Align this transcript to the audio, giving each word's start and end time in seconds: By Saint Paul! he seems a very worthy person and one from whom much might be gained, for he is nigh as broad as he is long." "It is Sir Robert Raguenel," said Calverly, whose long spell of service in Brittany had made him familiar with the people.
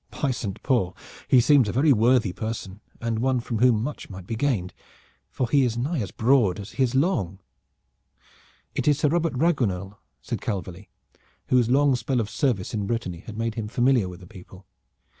By 0.23 0.31
Saint 0.31 0.63
Paul! 0.63 0.97
he 1.27 1.39
seems 1.39 1.69
a 1.69 1.71
very 1.71 1.93
worthy 1.93 2.33
person 2.33 2.81
and 2.99 3.19
one 3.19 3.39
from 3.39 3.59
whom 3.59 3.83
much 3.83 4.09
might 4.09 4.25
be 4.25 4.35
gained, 4.35 4.73
for 5.29 5.47
he 5.47 5.63
is 5.63 5.77
nigh 5.77 5.99
as 5.99 6.09
broad 6.09 6.59
as 6.59 6.71
he 6.71 6.81
is 6.81 6.95
long." 6.95 7.37
"It 8.73 8.87
is 8.87 8.97
Sir 8.97 9.09
Robert 9.09 9.33
Raguenel," 9.37 9.99
said 10.19 10.41
Calverly, 10.41 10.89
whose 11.49 11.69
long 11.69 11.95
spell 11.95 12.19
of 12.19 12.31
service 12.31 12.73
in 12.73 12.87
Brittany 12.87 13.19
had 13.27 13.37
made 13.37 13.53
him 13.53 13.67
familiar 13.67 14.09
with 14.09 14.21
the 14.21 14.25
people. 14.25 14.65